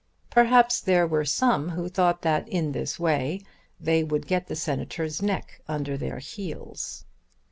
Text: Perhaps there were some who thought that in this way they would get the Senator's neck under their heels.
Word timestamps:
Perhaps 0.31 0.81
there 0.81 1.05
were 1.05 1.23
some 1.25 1.69
who 1.69 1.87
thought 1.87 2.23
that 2.23 2.47
in 2.49 2.71
this 2.71 2.99
way 2.99 3.39
they 3.79 4.03
would 4.03 4.25
get 4.25 4.47
the 4.47 4.55
Senator's 4.55 5.21
neck 5.21 5.61
under 5.67 5.95
their 5.95 6.17
heels. 6.17 7.05